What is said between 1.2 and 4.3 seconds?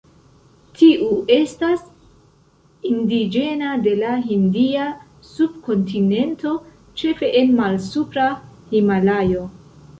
estas indiĝena de la